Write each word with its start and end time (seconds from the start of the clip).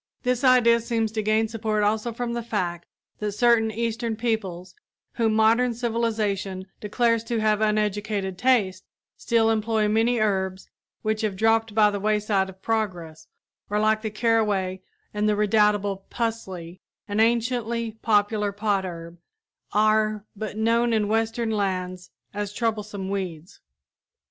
This 0.23 0.43
idea 0.43 0.79
seems 0.79 1.11
to 1.11 1.21
gain 1.21 1.47
support 1.47 1.83
also 1.83 2.11
from 2.11 2.33
the 2.33 2.41
fact 2.41 2.87
that 3.19 3.33
certain 3.33 3.69
Eastern 3.69 4.15
peoples, 4.15 4.73
whom 5.13 5.35
modern 5.35 5.75
civilization 5.75 6.65
declares 6.79 7.23
to 7.25 7.39
have 7.39 7.61
uneducated 7.61 8.35
tastes, 8.35 8.83
still 9.15 9.51
employ 9.51 9.87
many 9.87 10.17
herbs 10.19 10.71
which 11.03 11.21
have 11.21 11.35
dropped 11.35 11.75
by 11.75 11.91
the 11.91 11.99
wayside 11.99 12.49
of 12.49 12.63
progress, 12.63 13.27
or 13.69 13.79
like 13.79 14.01
the 14.01 14.09
caraway 14.09 14.81
and 15.13 15.29
the 15.29 15.35
redoubtable 15.35 16.03
"pusley," 16.09 16.81
an 17.07 17.19
anciently 17.19 17.91
popular 18.01 18.51
potherb, 18.51 19.19
are 19.71 20.25
but 20.35 20.57
known 20.57 20.93
in 20.93 21.09
western 21.09 21.51
lands 21.51 22.09
as 22.33 22.51
troublesome 22.53 23.07
weeds. 23.07 23.59